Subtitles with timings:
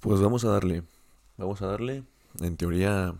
[0.00, 0.82] Pues vamos a darle.
[1.36, 2.04] Vamos a darle.
[2.40, 3.14] En teoría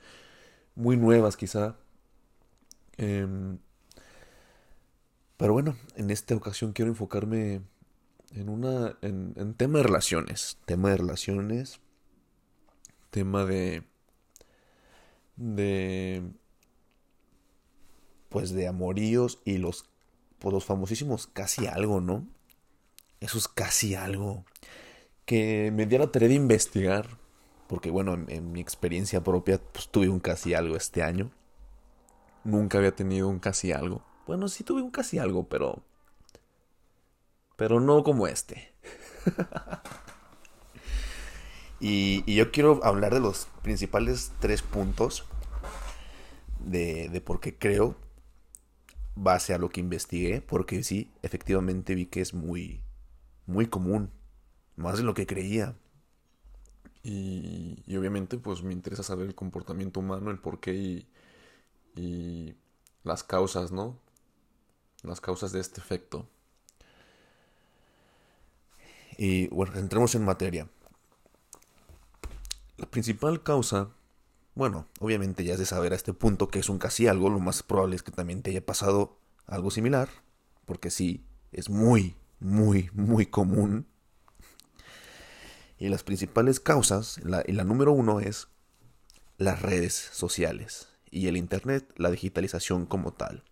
[0.75, 1.77] muy nuevas quizá.
[2.97, 3.59] Em,
[5.37, 7.63] pero bueno, en esta ocasión quiero enfocarme
[8.35, 8.99] en una.
[9.01, 10.59] en, en tema de relaciones.
[10.67, 11.81] Tema de relaciones.
[13.11, 13.85] Tema de.
[15.37, 16.23] de.
[18.29, 19.87] Pues de amoríos y los.
[20.39, 22.27] Pues los famosísimos casi algo, ¿no?
[23.21, 24.45] Eso es casi algo
[25.31, 27.07] que me dio la tarea de investigar,
[27.69, 31.31] porque bueno, en, mi experiencia propia, pues tuve un casi algo este año.
[32.43, 34.03] Nunca había tenido un casi algo.
[34.27, 35.85] Bueno, sí tuve un casi algo, pero...
[37.55, 38.73] Pero no como este.
[41.79, 45.27] y, y, yo quiero hablar de los principales tres puntos
[46.59, 47.95] de, de por qué creo,
[49.15, 52.83] base a lo que investigué, porque sí, efectivamente vi que es muy,
[53.47, 54.11] muy común
[54.81, 55.77] más de lo que creía.
[57.03, 61.09] Y, obviamente pues me interesa saber el comportamiento humano, el porqué y,
[61.97, 62.55] y
[63.05, 63.99] las causas, ¿no?
[65.03, 66.29] Las causas de este efecto.
[69.17, 70.69] Y bueno, entremos en materia.
[72.77, 73.91] La principal causa,
[74.55, 77.39] bueno, obviamente ya es de saber a este punto que es un casi algo, lo
[77.39, 80.09] más probable es que también te haya pasado algo similar,
[80.65, 83.87] porque sí, es muy, muy, muy común
[85.81, 88.49] y las principales causas, la, y la número uno es
[89.39, 93.43] las redes sociales y el Internet, la digitalización como tal.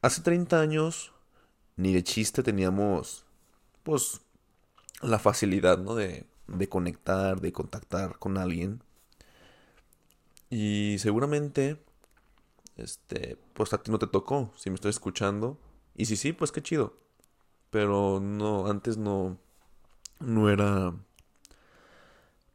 [0.00, 1.12] Hace 30 años,
[1.76, 3.26] ni de chiste teníamos,
[3.82, 4.22] pues,
[5.02, 5.94] la facilidad, ¿no?
[5.94, 8.82] De, de conectar, de contactar con alguien.
[10.48, 11.78] Y seguramente,
[12.76, 15.58] este, pues a ti no te tocó, si me estoy escuchando.
[15.94, 16.96] Y si sí, pues qué chido.
[17.70, 19.38] Pero no, antes no,
[20.20, 20.94] no era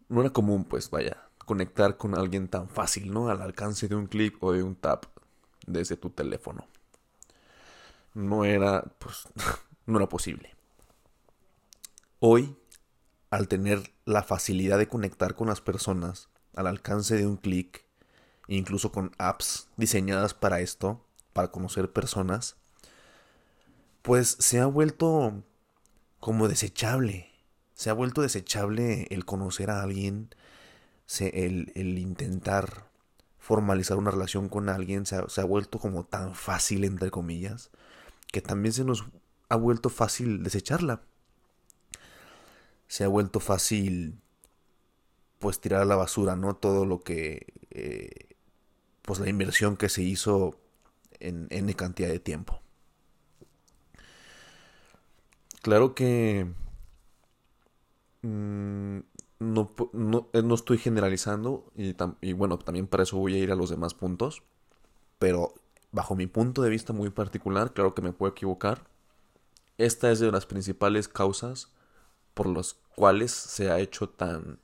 [0.10, 3.30] no era común, pues vaya, conectar con alguien tan fácil, ¿no?
[3.30, 5.06] Al alcance de un clic o de un tap
[5.66, 6.68] desde tu teléfono.
[8.14, 9.28] No era, pues,
[9.86, 10.56] no era posible.
[12.20, 12.56] Hoy,
[13.32, 17.84] al tener la facilidad de conectar con las personas al alcance de un clic,
[18.48, 21.04] incluso con apps diseñadas para esto,
[21.34, 22.56] para conocer personas,
[24.04, 25.44] pues se ha vuelto
[26.20, 27.33] como desechable
[27.84, 30.30] se ha vuelto desechable el conocer a alguien,
[31.20, 32.88] el, el intentar
[33.40, 37.72] formalizar una relación con alguien, se ha, se ha vuelto como tan fácil, entre comillas,
[38.32, 39.04] que también se nos
[39.50, 41.02] ha vuelto fácil desecharla.
[42.88, 44.18] Se ha vuelto fácil
[45.40, 46.56] pues tirar a la basura, ¿no?
[46.56, 48.38] Todo lo que, eh,
[49.02, 50.58] pues la inversión que se hizo
[51.20, 52.62] en N cantidad de tiempo.
[55.62, 56.63] Claro que
[58.24, 59.00] Mm,
[59.40, 59.72] no,
[60.34, 63.70] eh, no, estoy generalizando y, y, bueno, también para eso voy a ir a los
[63.70, 64.44] demás puntos.
[65.20, 65.54] Pero
[65.92, 68.88] bajo mi punto de vista muy particular, claro que me puedo equivocar.
[69.78, 71.70] Esta es de las principales causas
[72.34, 74.60] por las cuales se ha hecho tan,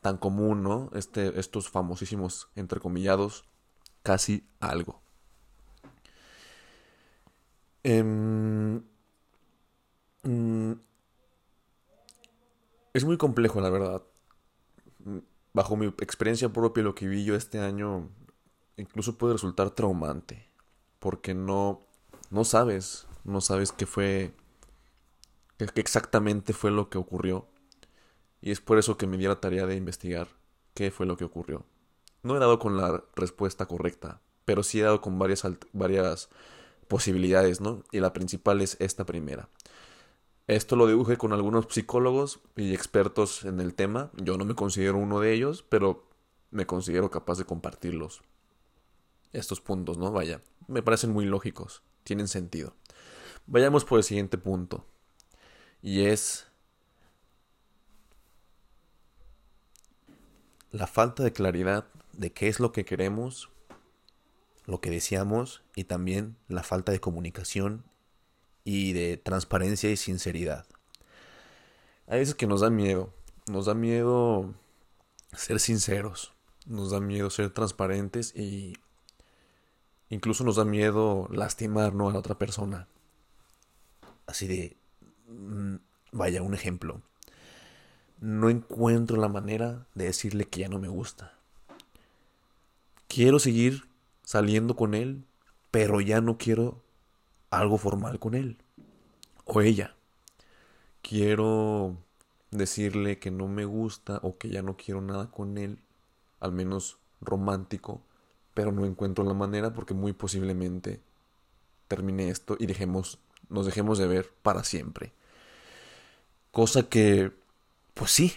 [0.00, 0.90] tan común, ¿no?
[0.94, 3.44] Este, estos famosísimos, entrecomillados,
[4.02, 5.00] casi algo.
[7.84, 8.02] Eh,
[12.98, 14.02] es muy complejo, la verdad.
[15.52, 18.10] Bajo mi experiencia propia, lo que vi yo este año
[18.76, 20.48] incluso puede resultar traumante.
[20.98, 21.86] Porque no,
[22.30, 24.32] no sabes, no sabes qué fue,
[25.56, 27.46] qué exactamente fue lo que ocurrió.
[28.40, 30.28] Y es por eso que me di la tarea de investigar
[30.74, 31.64] qué fue lo que ocurrió.
[32.22, 36.28] No he dado con la respuesta correcta, pero sí he dado con varias, varias
[36.88, 37.82] posibilidades, ¿no?
[37.92, 39.48] Y la principal es esta primera.
[40.48, 44.10] Esto lo deduje con algunos psicólogos y expertos en el tema.
[44.16, 46.08] Yo no me considero uno de ellos, pero
[46.50, 48.22] me considero capaz de compartirlos.
[49.34, 50.10] Estos puntos, ¿no?
[50.10, 52.74] Vaya, me parecen muy lógicos, tienen sentido.
[53.46, 54.86] Vayamos por el siguiente punto.
[55.82, 56.46] Y es
[60.70, 63.50] la falta de claridad de qué es lo que queremos,
[64.64, 67.84] lo que deseamos y también la falta de comunicación
[68.64, 70.66] y de transparencia y sinceridad.
[72.06, 73.12] Hay veces que nos da miedo,
[73.46, 74.54] nos da miedo
[75.32, 76.32] ser sinceros,
[76.66, 78.74] nos da miedo ser transparentes y
[80.08, 82.08] incluso nos da miedo lastimar ¿no?
[82.08, 82.88] a la otra persona.
[84.26, 84.76] Así de,
[85.28, 85.76] mm,
[86.12, 87.02] vaya, un ejemplo.
[88.20, 91.34] No encuentro la manera de decirle que ya no me gusta.
[93.06, 93.88] Quiero seguir
[94.22, 95.24] saliendo con él,
[95.70, 96.82] pero ya no quiero
[97.50, 98.58] algo formal con él
[99.44, 99.94] o ella.
[101.02, 101.96] Quiero
[102.50, 105.78] decirle que no me gusta o que ya no quiero nada con él,
[106.40, 108.02] al menos romántico,
[108.54, 111.00] pero no encuentro la manera porque muy posiblemente
[111.88, 113.18] termine esto y dejemos,
[113.48, 115.12] nos dejemos de ver para siempre.
[116.50, 117.32] Cosa que,
[117.94, 118.34] pues sí,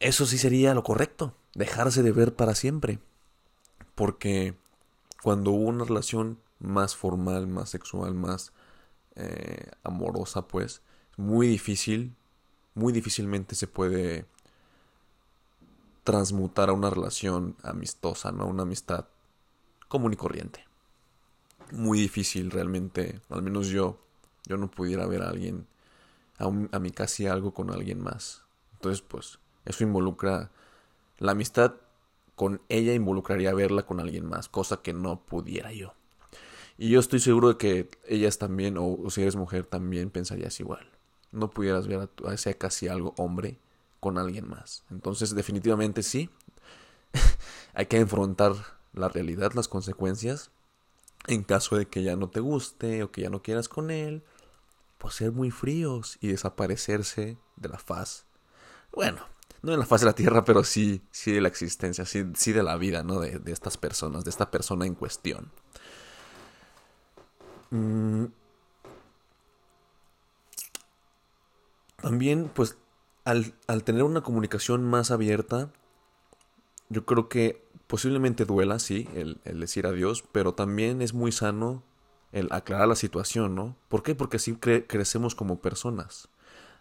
[0.00, 2.98] eso sí sería lo correcto, dejarse de ver para siempre.
[3.94, 4.54] Porque
[5.22, 8.52] cuando hubo una relación más formal, más sexual, más
[9.16, 10.82] eh, amorosa, pues,
[11.16, 12.14] muy difícil,
[12.74, 14.26] muy difícilmente se puede
[16.02, 18.46] transmutar a una relación amistosa, ¿no?
[18.46, 19.06] Una amistad
[19.88, 20.64] común y corriente.
[21.72, 23.98] Muy difícil realmente, al menos yo,
[24.46, 25.66] yo no pudiera ver a alguien,
[26.38, 28.42] a, a mí casi algo con alguien más.
[28.74, 30.50] Entonces, pues, eso involucra
[31.18, 31.74] la amistad
[32.34, 35.94] con ella involucraría verla con alguien más, cosa que no pudiera yo.
[36.76, 40.88] Y yo estoy seguro de que ellas también, o, si eres mujer, también pensarías igual.
[41.30, 43.58] No pudieras ver a, a ese casi algo hombre
[44.00, 44.84] con alguien más.
[44.90, 46.30] Entonces, definitivamente sí.
[47.74, 48.54] Hay que enfrentar
[48.92, 50.50] la realidad, las consecuencias.
[51.26, 54.22] En caso de que ya no te guste o que ya no quieras con él,
[54.98, 58.26] pues ser muy fríos y desaparecerse de la faz.
[58.92, 59.26] Bueno,
[59.62, 62.52] no en la faz de la tierra, pero sí, sí de la existencia, sí, sí
[62.52, 63.20] de la vida, ¿no?
[63.20, 65.50] De, de estas personas, de esta persona en cuestión.
[67.74, 68.26] Mm.
[72.00, 72.76] También, pues,
[73.24, 75.72] al, tener una comunicación más abierta,
[76.88, 81.82] yo creo que posiblemente duela, sí, el, decir adiós, pero también es muy sano
[82.30, 83.76] el aclarar la situación, ¿no?
[83.88, 84.14] ¿Por qué?
[84.14, 86.28] Porque así crecemos como personas.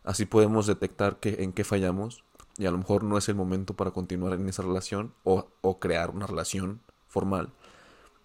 [0.04, 2.24] Así podemos detectar que, en qué fallamos
[2.58, 5.80] y a lo mejor no es el momento para continuar en esa relación o, o
[5.80, 7.52] crear una relación formal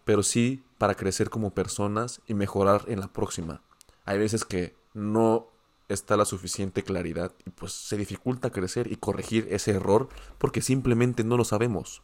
[0.08, 3.60] pero sí para crecer como personas y mejorar en la próxima.
[4.06, 5.48] Hay veces que no
[5.90, 10.08] está la suficiente claridad y pues se dificulta crecer y corregir ese error
[10.38, 12.00] porque simplemente no lo sabemos.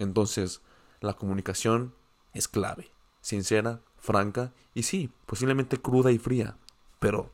[0.00, 0.60] Entonces,
[1.00, 1.94] la comunicación
[2.34, 2.90] es clave,
[3.20, 6.56] sincera, franca y sí, posiblemente cruda y fría,
[6.98, 7.30] pero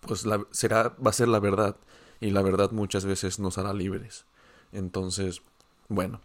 [0.00, 1.76] pues la, será va a ser la verdad
[2.22, 4.24] y la verdad muchas veces nos hará libres.
[4.72, 5.42] Entonces,
[5.90, 6.22] bueno,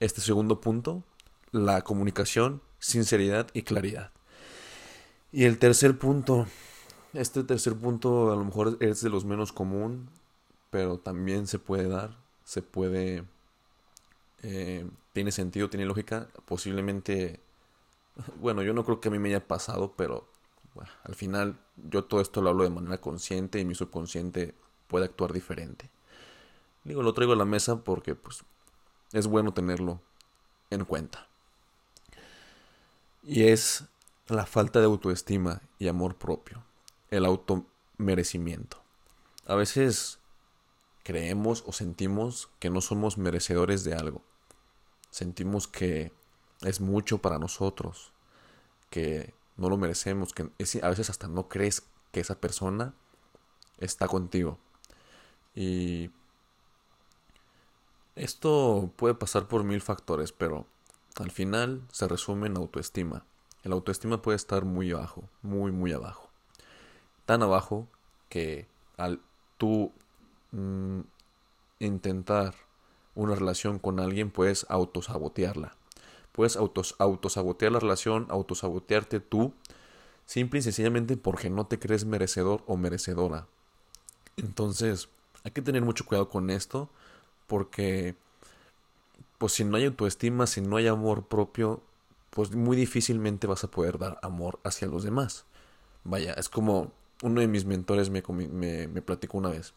[0.00, 1.02] este segundo punto
[1.52, 4.12] la comunicación, sinceridad y claridad.
[5.32, 6.46] Y el tercer punto,
[7.12, 10.08] este tercer punto a lo mejor es de los menos común,
[10.70, 13.24] pero también se puede dar, se puede,
[14.42, 17.40] eh, tiene sentido, tiene lógica, posiblemente,
[18.40, 20.28] bueno, yo no creo que a mí me haya pasado, pero
[21.04, 24.54] al final yo todo esto lo hablo de manera consciente y mi subconsciente
[24.86, 25.90] puede actuar diferente.
[26.84, 28.44] Digo, lo traigo a la mesa porque pues
[29.12, 30.00] es bueno tenerlo
[30.70, 31.29] en cuenta.
[33.22, 33.84] Y es
[34.28, 36.64] la falta de autoestima y amor propio,
[37.10, 38.82] el automerecimiento.
[39.46, 40.20] A veces
[41.02, 44.22] creemos o sentimos que no somos merecedores de algo.
[45.10, 46.12] Sentimos que
[46.62, 48.12] es mucho para nosotros,
[48.90, 50.50] que no lo merecemos, que
[50.82, 52.94] a veces hasta no crees que esa persona
[53.78, 54.58] está contigo.
[55.54, 56.10] Y
[58.14, 60.66] esto puede pasar por mil factores, pero
[61.16, 63.24] al final se resume en autoestima.
[63.62, 66.30] El autoestima puede estar muy abajo, muy, muy abajo.
[67.26, 67.88] Tan abajo
[68.28, 69.20] que al
[69.58, 69.92] tú
[70.52, 71.00] mm,
[71.80, 72.54] intentar
[73.14, 75.76] una relación con alguien puedes autosabotearla.
[76.32, 79.52] Puedes autos, autosabotear la relación, autosabotearte tú,
[80.26, 83.46] simple y sencillamente porque no te crees merecedor o merecedora.
[84.36, 85.08] Entonces,
[85.44, 86.88] hay que tener mucho cuidado con esto
[87.46, 88.14] porque
[89.40, 91.82] pues si no hay autoestima, si no hay amor propio,
[92.28, 95.46] pues muy difícilmente vas a poder dar amor hacia los demás.
[96.04, 96.92] Vaya, es como
[97.22, 99.72] uno de mis mentores me, me, platicó una vez.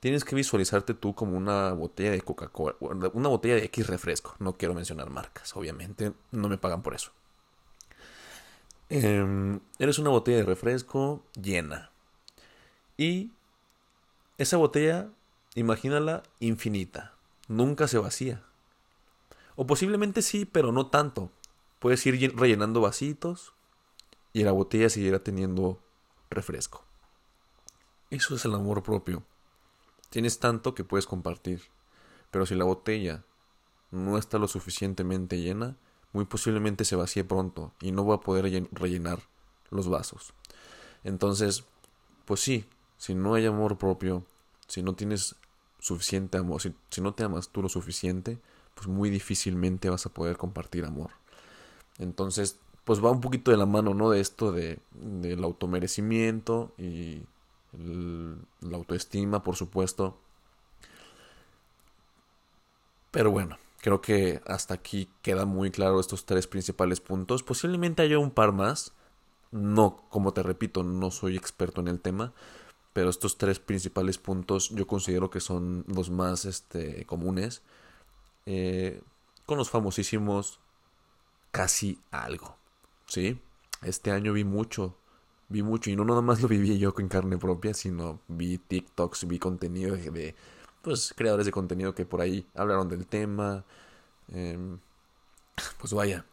[0.00, 4.34] Tienes que visualizarte tú como una botella de Coca-Cola, una botella de X refresco.
[4.40, 7.12] No quiero mencionar marcas, obviamente, no me pagan por eso.
[8.88, 11.92] Em, eres una botella de refresco llena.
[12.96, 13.30] Y
[14.36, 15.10] esa botella,
[15.54, 17.14] imagínala infinita.
[17.46, 18.49] Nunca se vacía.
[19.60, 21.30] O posiblemente sí, pero no tanto.
[21.80, 23.52] Puedes ir rellenando vasitos
[24.32, 25.82] y la botella seguirá teniendo
[26.30, 26.82] refresco.
[28.08, 29.22] Eso es el amor propio.
[30.08, 31.60] Tienes tanto que puedes compartir,
[32.30, 33.22] pero si la botella
[33.90, 35.76] no está lo suficientemente llena,
[36.14, 39.24] muy posiblemente se vacíe pronto y no va a poder rellenar
[39.68, 40.32] los vasos.
[41.04, 41.64] Entonces,
[42.24, 42.64] pues sí,
[42.96, 44.24] si no hay amor propio,
[44.68, 45.36] si no tienes
[45.80, 48.38] suficiente amor, si, no te amas tú lo suficiente,
[48.74, 51.10] pues muy difícilmente vas a poder compartir amor.
[51.98, 54.10] Entonces, pues va un poquito de la mano, ¿no?
[54.10, 57.22] De esto de, del automerecimiento y
[57.72, 60.16] la autoestima, por supuesto.
[63.10, 67.42] Pero bueno, creo que hasta aquí queda muy claro estos tres principales puntos.
[67.42, 68.92] Posiblemente haya un par más.
[69.50, 72.32] No, como te repito, no soy experto en el tema.
[72.92, 77.62] Pero estos tres principales puntos yo considero que son los más este, comunes.
[78.46, 79.00] Eh,
[79.46, 80.60] con los famosísimos
[81.50, 82.56] casi algo.
[83.06, 83.40] ¿Sí?
[83.82, 84.96] Este año vi mucho
[85.50, 89.26] vi mucho y no nada más lo viví yo con carne propia, sino vi TikToks,
[89.26, 90.34] vi contenido de,
[90.82, 93.64] pues creadores de contenido que por ahí hablaron del tema.
[94.28, 94.78] Em,
[95.80, 96.24] pues vaya,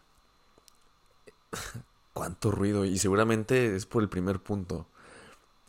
[2.13, 4.87] cuánto ruido y seguramente es por el primer punto,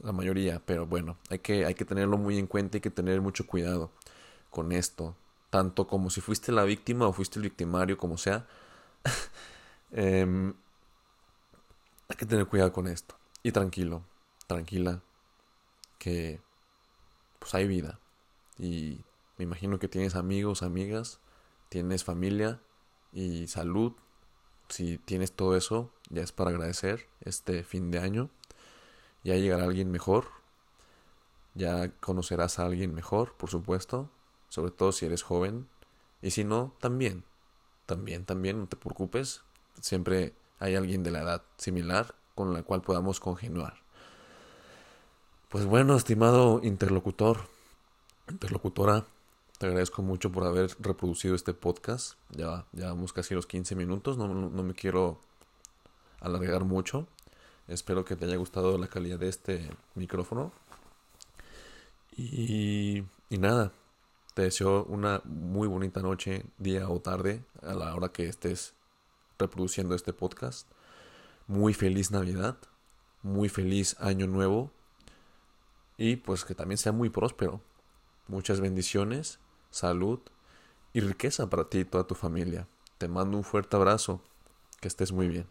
[0.01, 3.21] la mayoría, pero bueno, hay que, hay que tenerlo muy en cuenta hay que tener
[3.21, 3.91] mucho cuidado
[4.51, 5.17] con esto,
[5.51, 8.47] tanto como si fuiste la víctima o fuiste el victimario, como sea.
[9.91, 10.53] Em,
[12.09, 13.15] hay que tener cuidado con esto.
[13.43, 14.05] Y tranquilo,
[14.47, 15.03] tranquila,
[15.99, 16.43] que
[17.39, 17.99] pues hay vida.
[18.59, 19.01] Y
[19.39, 21.21] me imagino que tienes amigos, amigas,
[21.69, 22.61] tienes familia
[23.13, 23.93] y salud.
[24.69, 28.31] Si tienes todo eso, ya es para agradecer este fin de año.
[29.25, 30.27] Ya llegará alguien mejor.
[31.55, 34.11] Ya conocerás a alguien mejor, por supuesto.
[34.49, 35.69] Sobre todo si eres joven.
[36.23, 37.25] Y si no, también.
[37.87, 39.43] También, también, no te preocupes.
[39.81, 43.75] Siempre hay alguien de la edad similar con la cual podamos congeniar.
[45.49, 47.39] Pues bueno, estimado interlocutor,
[48.29, 49.07] interlocutora,
[49.59, 52.15] te agradezco mucho por haber reproducido este podcast.
[52.31, 55.19] Ya llevamos casi los 15 minutos, no, me quiero
[56.21, 57.09] alargar mucho.
[57.67, 60.53] Espero que te haya gustado la calidad de este micrófono.
[62.17, 63.73] Y, y nada,
[64.39, 68.73] te deseo una muy bonita noche, día o tarde, a la hora que estés
[69.37, 70.71] reproduciendo este podcast
[71.49, 72.57] muy feliz Navidad,
[73.25, 74.71] muy feliz Año Nuevo
[75.97, 77.61] y pues que también sea muy próspero.
[78.29, 79.41] Muchas bendiciones,
[79.73, 80.21] salud
[80.93, 82.69] y riqueza para ti y toda tu familia.
[82.99, 84.23] Te mando un fuerte abrazo,
[84.81, 85.49] que estés muy bien.